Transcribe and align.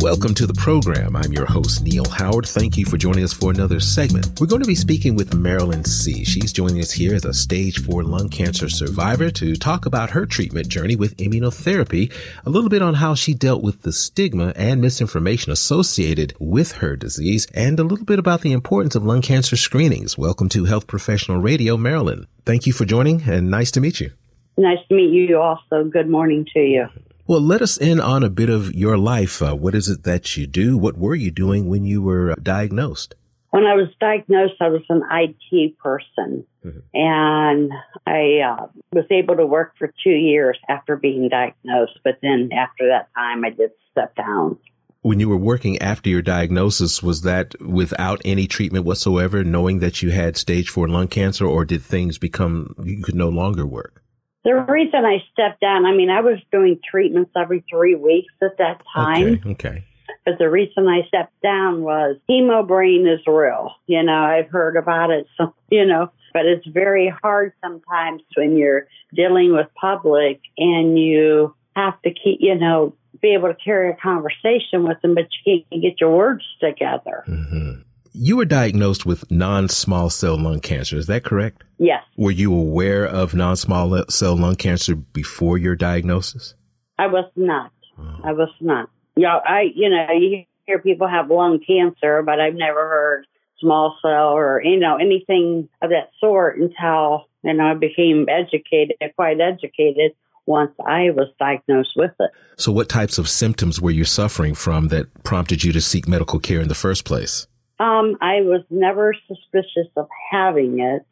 Welcome 0.00 0.32
to 0.34 0.46
the 0.46 0.54
program. 0.54 1.16
I'm 1.16 1.32
your 1.32 1.44
host, 1.44 1.82
Neil 1.82 2.08
Howard. 2.08 2.46
Thank 2.46 2.76
you 2.76 2.84
for 2.84 2.96
joining 2.96 3.24
us 3.24 3.32
for 3.32 3.50
another 3.50 3.80
segment. 3.80 4.38
We're 4.40 4.46
going 4.46 4.62
to 4.62 4.68
be 4.68 4.76
speaking 4.76 5.16
with 5.16 5.34
Marilyn 5.34 5.84
C. 5.84 6.24
She's 6.24 6.52
joining 6.52 6.80
us 6.80 6.92
here 6.92 7.16
as 7.16 7.24
a 7.24 7.34
stage 7.34 7.84
four 7.84 8.04
lung 8.04 8.28
cancer 8.28 8.68
survivor 8.68 9.28
to 9.32 9.56
talk 9.56 9.86
about 9.86 10.10
her 10.10 10.24
treatment 10.24 10.68
journey 10.68 10.94
with 10.94 11.16
immunotherapy, 11.16 12.12
a 12.46 12.50
little 12.50 12.70
bit 12.70 12.80
on 12.80 12.94
how 12.94 13.16
she 13.16 13.34
dealt 13.34 13.64
with 13.64 13.82
the 13.82 13.92
stigma 13.92 14.52
and 14.54 14.80
misinformation 14.80 15.50
associated 15.50 16.32
with 16.38 16.72
her 16.72 16.94
disease, 16.94 17.48
and 17.52 17.80
a 17.80 17.84
little 17.84 18.06
bit 18.06 18.20
about 18.20 18.42
the 18.42 18.52
importance 18.52 18.94
of 18.94 19.04
lung 19.04 19.20
cancer 19.20 19.56
screenings. 19.56 20.16
Welcome 20.16 20.48
to 20.50 20.66
Health 20.66 20.86
Professional 20.86 21.38
Radio, 21.38 21.76
Marilyn. 21.76 22.28
Thank 22.46 22.68
you 22.68 22.72
for 22.72 22.84
joining 22.84 23.22
and 23.22 23.50
nice 23.50 23.72
to 23.72 23.80
meet 23.80 23.98
you. 23.98 24.12
Nice 24.56 24.78
to 24.90 24.94
meet 24.94 25.10
you 25.10 25.40
also. 25.40 25.82
Good 25.90 26.08
morning 26.08 26.46
to 26.54 26.60
you. 26.60 26.86
Well, 27.28 27.42
let 27.42 27.60
us 27.60 27.76
in 27.76 28.00
on 28.00 28.24
a 28.24 28.30
bit 28.30 28.48
of 28.48 28.74
your 28.74 28.96
life. 28.96 29.42
Uh, 29.42 29.54
what 29.54 29.74
is 29.74 29.90
it 29.90 30.04
that 30.04 30.38
you 30.38 30.46
do? 30.46 30.78
What 30.78 30.96
were 30.96 31.14
you 31.14 31.30
doing 31.30 31.68
when 31.68 31.84
you 31.84 32.00
were 32.00 32.30
uh, 32.30 32.36
diagnosed? 32.42 33.14
When 33.50 33.64
I 33.64 33.74
was 33.74 33.88
diagnosed, 34.00 34.54
I 34.60 34.68
was 34.68 34.80
an 34.88 35.02
IT 35.10 35.76
person, 35.76 36.46
mm-hmm. 36.64 36.78
and 36.94 37.70
I 38.06 38.40
uh, 38.40 38.66
was 38.94 39.04
able 39.10 39.36
to 39.36 39.44
work 39.44 39.74
for 39.78 39.92
two 40.02 40.08
years 40.08 40.58
after 40.70 40.96
being 40.96 41.28
diagnosed. 41.28 41.98
But 42.02 42.16
then 42.22 42.48
after 42.50 42.88
that 42.88 43.10
time, 43.14 43.44
I 43.44 43.50
did 43.50 43.72
step 43.90 44.16
down. 44.16 44.56
When 45.02 45.20
you 45.20 45.28
were 45.28 45.36
working 45.36 45.78
after 45.82 46.08
your 46.08 46.22
diagnosis, 46.22 47.02
was 47.02 47.22
that 47.22 47.60
without 47.60 48.22
any 48.24 48.46
treatment 48.46 48.86
whatsoever, 48.86 49.44
knowing 49.44 49.80
that 49.80 50.02
you 50.02 50.12
had 50.12 50.38
stage 50.38 50.70
four 50.70 50.88
lung 50.88 51.08
cancer, 51.08 51.44
or 51.44 51.66
did 51.66 51.82
things 51.82 52.16
become 52.16 52.74
you 52.82 53.02
could 53.02 53.14
no 53.14 53.28
longer 53.28 53.66
work? 53.66 54.02
The 54.44 54.54
reason 54.54 55.04
I 55.04 55.18
stepped 55.32 55.60
down, 55.60 55.84
I 55.84 55.92
mean, 55.92 56.10
I 56.10 56.20
was 56.20 56.38
doing 56.52 56.78
treatments 56.88 57.32
every 57.36 57.64
three 57.70 57.94
weeks 57.94 58.32
at 58.42 58.56
that 58.58 58.82
time. 58.94 59.40
Okay. 59.44 59.50
okay. 59.50 59.84
But 60.24 60.38
the 60.38 60.48
reason 60.48 60.86
I 60.86 61.06
stepped 61.08 61.40
down 61.42 61.82
was 61.82 62.16
chemo 62.30 62.66
brain 62.66 63.06
is 63.06 63.20
real. 63.26 63.72
You 63.86 64.02
know, 64.02 64.24
I've 64.24 64.48
heard 64.48 64.76
about 64.76 65.10
it, 65.10 65.26
so, 65.36 65.54
you 65.70 65.84
know, 65.84 66.10
but 66.32 66.46
it's 66.46 66.66
very 66.66 67.12
hard 67.22 67.52
sometimes 67.62 68.22
when 68.36 68.56
you're 68.56 68.86
dealing 69.14 69.52
with 69.52 69.66
public 69.80 70.40
and 70.56 70.98
you 70.98 71.54
have 71.74 72.00
to 72.02 72.10
keep, 72.10 72.38
you 72.40 72.54
know, 72.54 72.94
be 73.20 73.34
able 73.34 73.48
to 73.48 73.56
carry 73.62 73.90
a 73.90 73.96
conversation 73.96 74.84
with 74.84 75.00
them, 75.02 75.14
but 75.14 75.26
you 75.44 75.62
can't 75.70 75.82
get 75.82 76.00
your 76.00 76.14
words 76.14 76.44
together. 76.60 77.24
Mm-hmm. 77.26 77.80
You 78.20 78.36
were 78.36 78.46
diagnosed 78.46 79.06
with 79.06 79.30
non-small 79.30 80.10
cell 80.10 80.36
lung 80.36 80.58
cancer. 80.58 80.96
Is 80.96 81.06
that 81.06 81.22
correct? 81.22 81.62
Yes. 81.78 82.02
Were 82.16 82.32
you 82.32 82.52
aware 82.52 83.06
of 83.06 83.32
non-small 83.32 84.06
cell 84.10 84.36
lung 84.36 84.56
cancer 84.56 84.96
before 84.96 85.56
your 85.56 85.76
diagnosis? 85.76 86.56
I 86.98 87.06
was 87.06 87.30
not. 87.36 87.70
Oh. 87.96 88.20
I 88.24 88.32
was 88.32 88.48
not. 88.60 88.90
Yeah, 89.14 89.36
I, 89.36 89.70
you 89.72 89.88
know, 89.88 90.06
you 90.10 90.42
hear 90.66 90.80
people 90.80 91.06
have 91.06 91.30
lung 91.30 91.60
cancer, 91.64 92.24
but 92.24 92.40
I've 92.40 92.56
never 92.56 92.80
heard 92.88 93.26
small 93.60 93.96
cell 94.02 94.32
or, 94.32 94.62
you 94.64 94.80
know, 94.80 94.96
anything 94.96 95.68
of 95.80 95.90
that 95.90 96.10
sort 96.18 96.58
until, 96.58 97.26
you 97.44 97.54
know, 97.54 97.66
I 97.66 97.74
became 97.74 98.26
educated, 98.28 98.96
quite 99.14 99.40
educated 99.40 100.10
once 100.44 100.72
I 100.84 101.10
was 101.10 101.28
diagnosed 101.38 101.92
with 101.94 102.14
it. 102.18 102.32
So 102.56 102.72
what 102.72 102.88
types 102.88 103.18
of 103.18 103.28
symptoms 103.28 103.80
were 103.80 103.92
you 103.92 104.04
suffering 104.04 104.56
from 104.56 104.88
that 104.88 105.22
prompted 105.22 105.62
you 105.62 105.72
to 105.72 105.80
seek 105.80 106.08
medical 106.08 106.40
care 106.40 106.60
in 106.60 106.66
the 106.66 106.74
first 106.74 107.04
place? 107.04 107.46
Um, 107.78 108.16
I 108.20 108.40
was 108.40 108.62
never 108.70 109.14
suspicious 109.26 109.88
of 109.96 110.08
having 110.30 110.80
it. 110.80 111.02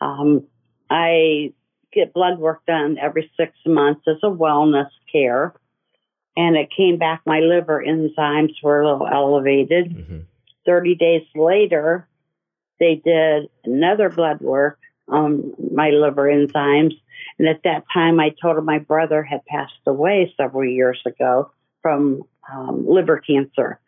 Um, 0.00 0.46
I 0.88 1.52
get 1.92 2.12
blood 2.12 2.38
work 2.38 2.64
done 2.66 2.98
every 3.00 3.30
six 3.36 3.52
months 3.66 4.02
as 4.08 4.16
a 4.22 4.30
wellness 4.30 4.90
care. 5.10 5.54
And 6.36 6.56
it 6.56 6.68
came 6.76 6.96
back, 6.96 7.22
my 7.26 7.40
liver 7.40 7.82
enzymes 7.86 8.54
were 8.62 8.82
a 8.82 8.92
little 8.92 9.06
elevated. 9.06 9.90
Mm-hmm. 9.90 10.18
30 10.66 10.94
days 10.94 11.22
later, 11.34 12.08
they 12.78 13.00
did 13.04 13.48
another 13.64 14.08
blood 14.08 14.40
work 14.40 14.78
on 15.08 15.52
my 15.72 15.90
liver 15.90 16.24
enzymes. 16.24 16.94
And 17.38 17.48
at 17.48 17.62
that 17.64 17.84
time, 17.92 18.20
I 18.20 18.34
told 18.40 18.56
him 18.56 18.64
my 18.64 18.78
brother 18.78 19.22
had 19.22 19.44
passed 19.46 19.72
away 19.86 20.32
several 20.36 20.64
years 20.64 21.00
ago 21.04 21.50
from 21.82 22.22
um, 22.52 22.86
liver 22.86 23.18
cancer. 23.18 23.80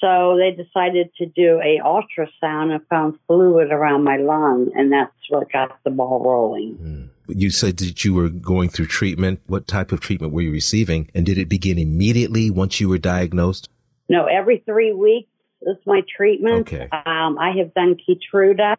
So 0.00 0.36
they 0.38 0.50
decided 0.52 1.10
to 1.18 1.26
do 1.26 1.60
a 1.60 1.80
ultrasound 1.84 2.70
and 2.70 2.86
found 2.88 3.18
fluid 3.26 3.72
around 3.72 4.04
my 4.04 4.16
lung, 4.16 4.70
and 4.76 4.92
that's 4.92 5.12
what 5.28 5.50
got 5.52 5.76
the 5.84 5.90
ball 5.90 6.22
rolling. 6.24 6.76
Mm. 6.76 7.08
You 7.36 7.50
said 7.50 7.76
that 7.78 8.04
you 8.04 8.14
were 8.14 8.28
going 8.28 8.68
through 8.68 8.86
treatment. 8.86 9.40
What 9.46 9.66
type 9.66 9.92
of 9.92 10.00
treatment 10.00 10.32
were 10.32 10.42
you 10.42 10.52
receiving? 10.52 11.10
And 11.14 11.26
did 11.26 11.36
it 11.36 11.48
begin 11.48 11.78
immediately 11.78 12.50
once 12.50 12.80
you 12.80 12.88
were 12.88 12.98
diagnosed? 12.98 13.68
No, 14.08 14.26
every 14.26 14.62
three 14.64 14.92
weeks 14.92 15.30
is 15.62 15.76
my 15.84 16.02
treatment. 16.16 16.60
Okay. 16.60 16.88
Um, 16.92 17.38
I 17.38 17.52
have 17.58 17.74
done 17.74 17.96
Keytruda 17.96 18.76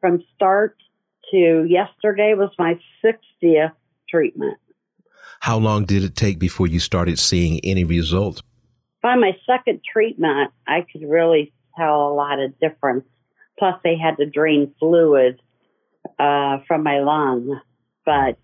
from 0.00 0.22
start 0.36 0.76
to 1.30 1.66
yesterday 1.68 2.34
was 2.34 2.50
my 2.58 2.78
60th 3.04 3.72
treatment. 4.08 4.58
How 5.40 5.58
long 5.58 5.84
did 5.84 6.02
it 6.02 6.14
take 6.14 6.38
before 6.38 6.66
you 6.66 6.80
started 6.80 7.18
seeing 7.18 7.60
any 7.64 7.84
results? 7.84 8.42
By 9.02 9.16
my 9.16 9.36
second 9.46 9.80
treatment, 9.90 10.52
I 10.66 10.84
could 10.90 11.08
really 11.08 11.52
tell 11.76 12.08
a 12.08 12.14
lot 12.14 12.40
of 12.40 12.58
difference. 12.58 13.04
Plus, 13.58 13.74
they 13.82 13.96
had 13.96 14.16
to 14.18 14.26
drain 14.26 14.74
fluid 14.78 15.40
uh, 16.18 16.58
from 16.66 16.82
my 16.82 17.00
lung. 17.00 17.60
But 18.04 18.38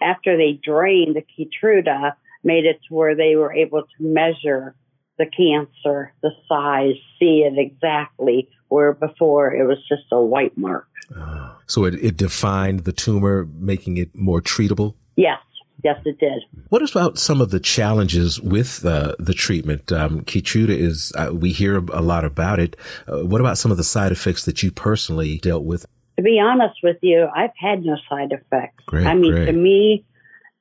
after 0.00 0.36
they 0.36 0.58
drained 0.62 1.16
the 1.16 1.22
Keytruda, 1.22 2.14
made 2.44 2.64
it 2.64 2.80
to 2.88 2.94
where 2.94 3.14
they 3.14 3.36
were 3.36 3.52
able 3.52 3.82
to 3.82 4.02
measure 4.02 4.74
the 5.18 5.26
cancer, 5.26 6.12
the 6.22 6.30
size, 6.48 6.94
see 7.18 7.42
it 7.42 7.58
exactly, 7.58 8.48
where 8.68 8.92
before 8.92 9.54
it 9.54 9.66
was 9.66 9.78
just 9.88 10.02
a 10.12 10.20
white 10.20 10.56
mark. 10.58 10.88
Uh, 11.16 11.54
so 11.66 11.84
it, 11.84 11.94
it 11.94 12.16
defined 12.16 12.80
the 12.80 12.92
tumor, 12.92 13.48
making 13.54 13.96
it 13.96 14.14
more 14.14 14.42
treatable? 14.42 14.94
Yes. 15.16 15.38
Yes, 15.86 16.00
it 16.04 16.18
did. 16.18 16.42
What 16.70 16.82
about 16.90 17.16
some 17.16 17.40
of 17.40 17.52
the 17.52 17.60
challenges 17.60 18.40
with 18.40 18.84
uh, 18.84 19.14
the 19.20 19.32
treatment? 19.32 19.92
Um, 19.92 20.22
Keytruda 20.22 20.70
is, 20.70 21.12
uh, 21.14 21.30
we 21.32 21.52
hear 21.52 21.76
a 21.76 22.02
lot 22.02 22.24
about 22.24 22.58
it. 22.58 22.74
Uh, 23.06 23.24
what 23.24 23.40
about 23.40 23.56
some 23.56 23.70
of 23.70 23.76
the 23.76 23.84
side 23.84 24.10
effects 24.10 24.46
that 24.46 24.64
you 24.64 24.72
personally 24.72 25.38
dealt 25.38 25.62
with? 25.62 25.86
To 26.16 26.24
be 26.24 26.40
honest 26.40 26.74
with 26.82 26.96
you, 27.02 27.28
I've 27.32 27.52
had 27.56 27.84
no 27.84 27.96
side 28.10 28.32
effects. 28.32 28.82
Great, 28.86 29.06
I 29.06 29.14
mean, 29.14 29.30
great. 29.30 29.44
to 29.44 29.52
me, 29.52 30.04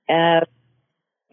uh, 0.07 0.41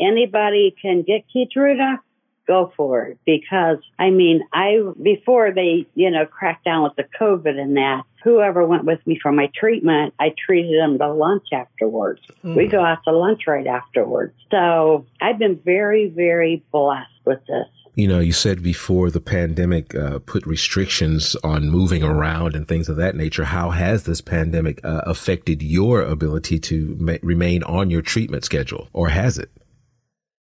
anybody 0.01 0.75
can 0.81 1.03
get 1.03 1.25
Keytruda, 1.29 1.99
go 2.47 2.73
for 2.77 3.05
it. 3.07 3.19
Because, 3.25 3.79
I 3.99 4.11
mean, 4.11 4.43
I, 4.53 4.79
before 5.01 5.53
they, 5.53 5.87
you 5.95 6.11
know, 6.11 6.27
cracked 6.27 6.65
down 6.65 6.83
with 6.83 6.97
the 6.97 7.05
COVID 7.21 7.59
and 7.59 7.77
that, 7.77 8.05
whoever 8.25 8.67
went 8.67 8.85
with 8.85 9.05
me 9.07 9.19
for 9.21 9.33
my 9.33 9.51
treatment, 9.55 10.15
I 10.21 10.35
treated 10.47 10.81
them 10.81 10.99
to 10.99 11.13
lunch 11.13 11.49
afterwards. 11.53 12.21
Mm. 12.45 12.57
We 12.57 12.69
go 12.69 12.85
out 12.85 12.99
to 13.05 13.13
lunch 13.13 13.43
right 13.47 13.67
afterwards. 13.67 14.35
So 14.51 15.07
I've 15.21 15.39
been 15.39 15.61
very, 15.65 16.09
very 16.09 16.63
blessed 16.73 17.11
with 17.25 17.41
this. 17.47 17.69
You 17.95 18.09
know, 18.09 18.21
you 18.21 18.33
said 18.33 18.63
before 18.63 19.11
the 19.11 19.21
pandemic 19.21 19.95
uh, 19.95 20.21
put 20.21 20.47
restrictions 20.47 21.37
on 21.45 21.69
moving 21.69 22.03
around 22.03 22.57
and 22.57 22.67
things 22.67 22.89
of 22.89 22.97
that 22.97 23.15
nature. 23.15 23.45
How 23.45 23.69
has 23.69 24.05
this 24.05 24.23
pandemic 24.23 24.83
uh, 24.83 25.03
affected 25.05 25.63
your 25.63 26.01
ability 26.01 26.59
to 26.61 26.97
ma- 26.99 27.19
remain 27.23 27.63
on 27.65 27.91
your 27.91 28.01
treatment 28.01 28.45
schedule, 28.45 28.89
or 28.95 29.11
has 29.11 29.37
it? 29.37 29.51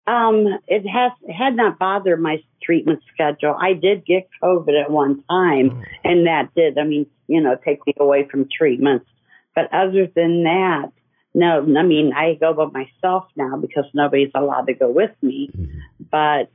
Um, 0.07 0.47
it 0.69 0.87
has 0.87 1.13
it 1.23 1.33
had 1.33 1.57
not 1.57 1.79
bothered 1.79 2.21
my 2.21 2.43
treatment 2.63 3.01
schedule. 3.13 3.57
I 3.61 3.73
did 3.73 4.07
get 4.07 4.29
COVID 4.43 4.85
at 4.85 4.91
one 4.91 5.25
time, 5.29 5.83
oh. 5.83 5.83
and 6.05 6.27
that 6.27 6.55
did, 6.55 6.79
I 6.79 6.85
mean, 6.85 7.07
you 7.27 7.41
know, 7.41 7.57
take 7.65 7.85
me 7.87 7.95
away 7.99 8.29
from 8.31 8.49
treatments. 8.49 9.07
But 9.55 9.73
other 9.73 10.07
than 10.15 10.45
that, 10.45 10.93
no. 11.35 11.61
I 11.61 11.83
mean, 11.83 12.13
I 12.13 12.35
go 12.35 12.55
by 12.55 12.85
myself 12.85 13.27
now 13.37 13.57
because 13.57 13.85
nobody's 13.95 14.31
allowed 14.35 14.67
to 14.67 14.75
go 14.75 14.89
with 14.89 15.11
me. 15.23 15.51
Mm-hmm. 15.57 15.79
But 16.11 16.51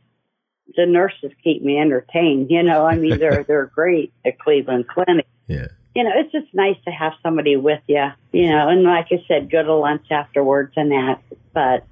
the 0.75 0.86
nurses 0.86 1.31
keep 1.44 1.62
me 1.63 1.77
entertained. 1.77 2.47
You 2.50 2.63
know, 2.63 2.86
I 2.86 2.95
mean, 2.95 3.19
they're 3.19 3.44
they're 3.47 3.65
great 3.65 4.13
at 4.25 4.39
Cleveland 4.39 4.88
Clinic. 4.88 5.27
Yeah. 5.47 5.68
You 5.94 6.06
know, 6.06 6.12
it's 6.15 6.31
just 6.31 6.47
nice 6.54 6.77
to 6.86 6.92
have 6.92 7.13
somebody 7.21 7.57
with 7.57 7.81
you. 7.88 8.06
You 8.31 8.50
know, 8.50 8.69
and 8.69 8.83
like 8.83 9.07
I 9.12 9.24
said, 9.27 9.51
go 9.51 9.62
to 9.62 9.75
lunch 9.75 10.07
afterwards 10.09 10.74
and 10.77 10.92
that. 10.92 11.21
But 11.54 11.86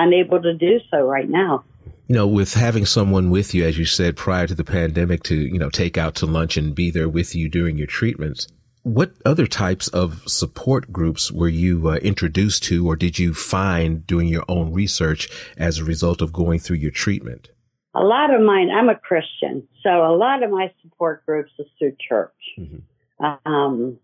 unable 0.00 0.40
to 0.42 0.54
do 0.54 0.80
so 0.90 1.00
right 1.00 1.28
now. 1.28 1.64
You 2.08 2.16
know, 2.16 2.26
with 2.26 2.54
having 2.54 2.86
someone 2.86 3.30
with 3.30 3.54
you, 3.54 3.64
as 3.64 3.78
you 3.78 3.84
said, 3.84 4.16
prior 4.16 4.46
to 4.46 4.54
the 4.54 4.64
pandemic 4.64 5.22
to, 5.24 5.36
you 5.36 5.58
know, 5.58 5.70
take 5.70 5.96
out 5.96 6.16
to 6.16 6.26
lunch 6.26 6.56
and 6.56 6.74
be 6.74 6.90
there 6.90 7.08
with 7.08 7.36
you 7.36 7.48
during 7.48 7.78
your 7.78 7.86
treatments, 7.86 8.48
what 8.82 9.12
other 9.24 9.46
types 9.46 9.88
of 9.88 10.22
support 10.26 10.90
groups 10.90 11.30
were 11.30 11.48
you 11.48 11.88
uh, 11.88 11.96
introduced 11.96 12.64
to 12.64 12.86
or 12.86 12.96
did 12.96 13.18
you 13.18 13.34
find 13.34 14.06
doing 14.06 14.26
your 14.26 14.44
own 14.48 14.72
research 14.72 15.28
as 15.56 15.78
a 15.78 15.84
result 15.84 16.22
of 16.22 16.32
going 16.32 16.58
through 16.58 16.78
your 16.78 16.90
treatment? 16.90 17.50
A 17.94 18.00
lot 18.00 18.32
of 18.32 18.40
mine, 18.40 18.70
I'm 18.70 18.88
a 18.88 18.94
Christian, 18.94 19.68
so 19.82 19.90
a 19.90 20.16
lot 20.16 20.42
of 20.42 20.50
my 20.50 20.72
support 20.80 21.26
groups 21.26 21.50
is 21.58 21.66
through 21.78 21.96
church. 22.08 22.32
Mm-hmm. 22.58 23.50
Um, 23.50 23.98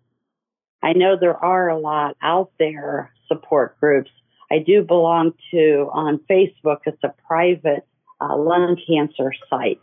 I 0.82 0.92
know 0.92 1.16
there 1.18 1.36
are 1.36 1.68
a 1.68 1.78
lot 1.78 2.16
out 2.22 2.50
there 2.58 3.12
support 3.28 3.78
groups 3.80 4.10
I 4.50 4.58
do 4.58 4.82
belong 4.82 5.32
to 5.50 5.90
on 5.92 6.20
Facebook. 6.30 6.78
It's 6.86 7.02
a 7.02 7.14
private 7.26 7.86
a 8.20 8.36
lung 8.36 8.76
cancer 8.86 9.32
site 9.50 9.80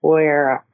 where, 0.00 0.64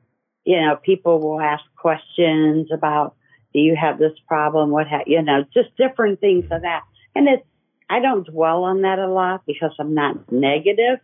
you 0.44 0.60
know, 0.60 0.76
people 0.76 1.20
will 1.20 1.40
ask 1.40 1.62
questions 1.76 2.68
about, 2.72 3.14
do 3.52 3.60
you 3.60 3.76
have 3.76 3.98
this 3.98 4.12
problem? 4.26 4.70
What, 4.70 4.88
ha-, 4.88 5.04
you 5.06 5.22
know, 5.22 5.44
just 5.52 5.76
different 5.76 6.20
things 6.20 6.44
of 6.50 6.62
that. 6.62 6.82
And 7.14 7.28
it's, 7.28 7.46
I 7.88 8.00
don't 8.00 8.26
dwell 8.26 8.64
on 8.64 8.82
that 8.82 8.98
a 8.98 9.08
lot 9.08 9.42
because 9.46 9.72
I'm 9.78 9.94
not 9.94 10.32
negative, 10.32 10.98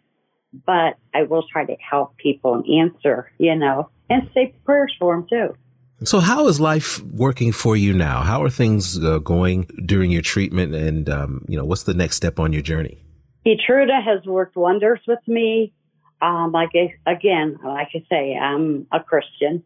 but 0.66 0.98
I 1.14 1.24
will 1.24 1.44
try 1.50 1.64
to 1.66 1.76
help 1.76 2.16
people 2.16 2.54
and 2.54 2.90
answer, 2.90 3.30
you 3.38 3.54
know, 3.54 3.90
and 4.08 4.28
say 4.34 4.54
prayers 4.64 4.94
for 4.98 5.14
them 5.14 5.26
too. 5.28 5.54
So, 6.02 6.18
how 6.18 6.46
is 6.48 6.58
life 6.58 7.02
working 7.02 7.52
for 7.52 7.76
you 7.76 7.92
now? 7.92 8.22
How 8.22 8.42
are 8.42 8.48
things 8.48 8.98
uh, 9.04 9.18
going 9.18 9.64
during 9.84 10.10
your 10.10 10.22
treatment, 10.22 10.74
and 10.74 11.10
um, 11.10 11.44
you 11.46 11.58
know, 11.58 11.64
what's 11.66 11.82
the 11.82 11.92
next 11.92 12.16
step 12.16 12.38
on 12.40 12.54
your 12.54 12.62
journey? 12.62 13.04
Keytruda 13.44 14.02
has 14.02 14.24
worked 14.24 14.56
wonders 14.56 15.00
with 15.06 15.18
me. 15.26 15.74
Um, 16.22 16.52
like 16.52 16.70
I, 16.74 16.94
again, 17.10 17.58
like 17.62 17.88
I 17.94 18.02
say, 18.08 18.34
I'm 18.34 18.86
a 18.90 19.00
Christian. 19.00 19.62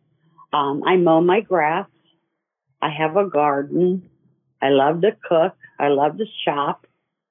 Um, 0.53 0.83
I 0.85 0.97
mow 0.97 1.21
my 1.21 1.41
grass. 1.41 1.87
I 2.83 2.91
have 2.91 3.17
a 3.17 3.29
garden. 3.29 4.11
I 4.61 4.71
love 4.71 5.03
to 5.03 5.13
cook. 5.29 5.55
I 5.79 5.89
love 5.89 6.19
to 6.19 6.25
shop, 6.45 6.89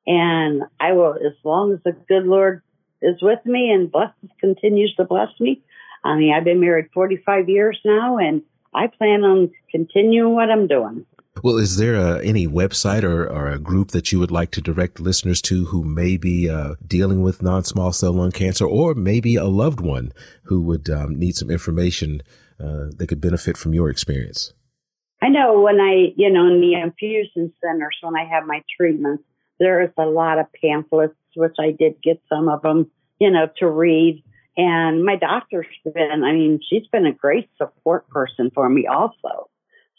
and 0.08 0.64
I 0.80 0.94
will, 0.94 1.16
as 1.16 1.34
long 1.44 1.74
as 1.74 1.80
the 1.84 1.92
good 2.08 2.24
Lord 2.24 2.62
is 3.02 3.22
with 3.22 3.46
me 3.46 3.70
and 3.70 3.92
blesses, 3.92 4.30
continues 4.40 4.96
to 4.96 5.04
bless 5.04 5.30
me. 5.42 5.62
I 6.06 6.16
mean, 6.16 6.34
I've 6.34 6.46
been 6.46 6.62
married 6.62 6.88
45 6.94 7.50
years 7.50 7.78
now, 7.84 8.18
and 8.18 8.44
I 8.76 8.88
plan 8.88 9.24
on 9.24 9.52
continuing 9.72 10.34
what 10.34 10.50
I'm 10.50 10.68
doing. 10.68 11.06
Well, 11.42 11.58
is 11.58 11.78
there 11.78 11.96
a, 11.96 12.24
any 12.24 12.48
website 12.48 13.04
or, 13.04 13.28
or, 13.28 13.48
a 13.48 13.58
group 13.58 13.90
that 13.90 14.12
you 14.12 14.20
would 14.20 14.32
like 14.32 14.52
to 14.52 14.62
direct 14.62 15.00
listeners 15.00 15.42
to 15.44 15.66
who 15.66 15.84
may 15.84 16.16
be 16.16 16.48
uh, 16.48 16.76
dealing 16.86 17.24
with 17.24 17.42
non-small 17.42 17.92
cell 17.92 18.14
lung 18.14 18.32
cancer, 18.32 18.66
or 18.66 18.94
maybe 18.94 19.36
a 19.36 19.46
loved 19.46 19.82
one 19.82 20.14
who 20.44 20.62
would 20.62 20.90
um, 20.90 21.18
need 21.18 21.36
some 21.36 21.50
information 21.50 22.22
uh, 22.60 22.86
that 22.98 23.08
could 23.08 23.20
benefit 23.20 23.58
from 23.58 23.74
your 23.74 23.90
experience? 23.90 24.54
I 25.22 25.30
know 25.30 25.62
when 25.62 25.80
I, 25.80 26.14
you 26.16 26.30
know, 26.30 26.48
in 26.48 26.62
the 26.62 26.74
infusion 26.74 27.52
centers 27.62 27.98
when 28.02 28.16
I 28.16 28.26
have 28.26 28.46
my 28.46 28.62
treatments, 28.78 29.24
there 29.60 29.82
is 29.82 29.90
a 29.98 30.06
lot 30.06 30.38
of 30.38 30.48
pamphlets, 30.62 31.16
which 31.36 31.56
I 31.60 31.72
did 31.72 32.02
get 32.04 32.22
some 32.30 32.48
of 32.48 32.62
them, 32.62 32.92
you 33.20 33.32
know, 33.32 33.48
to 33.58 33.70
read 33.70 34.24
and 34.56 35.04
my 35.04 35.16
doctor's 35.16 35.68
been, 35.84 36.24
I 36.24 36.32
mean, 36.32 36.60
she's 36.70 36.86
been 36.88 37.06
a 37.06 37.12
great 37.12 37.50
support 37.58 38.08
person 38.10 38.52
for 38.54 38.70
me 38.70 38.88
also. 38.88 39.50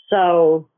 So, 0.09 0.69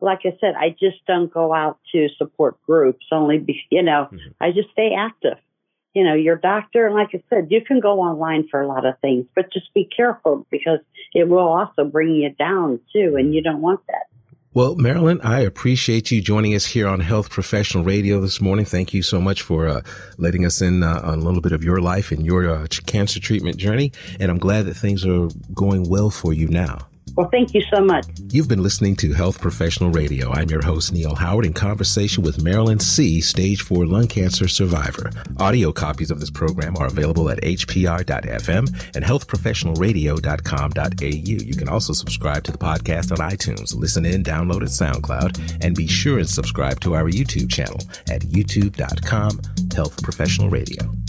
like 0.00 0.20
I 0.24 0.36
said, 0.40 0.54
I 0.58 0.70
just 0.70 1.04
don't 1.06 1.32
go 1.32 1.54
out 1.54 1.78
to 1.92 2.08
support 2.18 2.60
groups 2.66 3.06
only, 3.12 3.38
be, 3.38 3.60
you 3.70 3.82
know, 3.82 4.08
mm-hmm. 4.10 4.30
I 4.40 4.50
just 4.50 4.70
stay 4.72 4.92
active. 4.98 5.38
You 5.94 6.02
know, 6.02 6.14
your 6.14 6.34
doctor, 6.34 6.90
like 6.90 7.10
I 7.14 7.22
said, 7.30 7.48
you 7.50 7.60
can 7.64 7.78
go 7.78 8.00
online 8.00 8.48
for 8.48 8.60
a 8.60 8.66
lot 8.66 8.84
of 8.84 8.98
things, 8.98 9.26
but 9.36 9.52
just 9.52 9.72
be 9.74 9.88
careful 9.96 10.44
because 10.50 10.80
it 11.14 11.28
will 11.28 11.46
also 11.46 11.84
bring 11.84 12.16
you 12.16 12.30
down 12.30 12.80
too, 12.92 13.14
and 13.16 13.32
you 13.32 13.42
don't 13.42 13.60
want 13.60 13.80
that. 13.86 14.06
Well, 14.54 14.76
Marilyn, 14.76 15.20
I 15.22 15.40
appreciate 15.40 16.12
you 16.12 16.22
joining 16.22 16.54
us 16.54 16.64
here 16.64 16.86
on 16.86 17.00
Health 17.00 17.28
Professional 17.28 17.82
Radio 17.82 18.20
this 18.20 18.40
morning. 18.40 18.64
Thank 18.64 18.94
you 18.94 19.02
so 19.02 19.20
much 19.20 19.42
for 19.42 19.66
uh, 19.66 19.80
letting 20.16 20.46
us 20.46 20.62
in 20.62 20.84
uh, 20.84 21.00
on 21.02 21.18
a 21.18 21.22
little 21.22 21.40
bit 21.40 21.50
of 21.50 21.64
your 21.64 21.80
life 21.80 22.12
and 22.12 22.24
your 22.24 22.48
uh, 22.48 22.68
cancer 22.86 23.18
treatment 23.18 23.56
journey. 23.56 23.90
And 24.20 24.30
I'm 24.30 24.38
glad 24.38 24.66
that 24.66 24.74
things 24.74 25.04
are 25.04 25.26
going 25.52 25.88
well 25.88 26.08
for 26.08 26.32
you 26.32 26.46
now. 26.46 26.86
Well, 27.16 27.28
thank 27.30 27.54
you 27.54 27.62
so 27.72 27.80
much. 27.80 28.04
You've 28.30 28.48
been 28.48 28.62
listening 28.62 28.96
to 28.96 29.12
Health 29.12 29.40
Professional 29.40 29.90
Radio. 29.90 30.32
I'm 30.32 30.50
your 30.50 30.62
host, 30.62 30.92
Neil 30.92 31.14
Howard, 31.14 31.46
in 31.46 31.52
conversation 31.52 32.24
with 32.24 32.42
Marilyn 32.42 32.80
C., 32.80 33.20
stage 33.20 33.62
4 33.62 33.86
lung 33.86 34.08
cancer 34.08 34.48
survivor. 34.48 35.10
Audio 35.38 35.70
copies 35.72 36.10
of 36.10 36.18
this 36.18 36.30
program 36.30 36.76
are 36.76 36.86
available 36.86 37.30
at 37.30 37.40
hpr.fm 37.42 38.96
and 38.96 39.04
healthprofessionalradio.com.au. 39.04 41.04
You 41.04 41.54
can 41.54 41.68
also 41.68 41.92
subscribe 41.92 42.42
to 42.44 42.52
the 42.52 42.58
podcast 42.58 43.12
on 43.12 43.18
iTunes, 43.18 43.76
listen 43.76 44.04
in, 44.04 44.24
download 44.24 44.62
at 44.62 44.68
SoundCloud, 44.68 45.64
and 45.64 45.76
be 45.76 45.86
sure 45.86 46.18
and 46.18 46.28
subscribe 46.28 46.80
to 46.80 46.94
our 46.94 47.04
YouTube 47.04 47.50
channel 47.50 47.78
at 48.10 48.22
youtube.com 48.22 49.40
Health 49.74 50.02
Professional 50.02 50.50
Radio. 50.50 51.03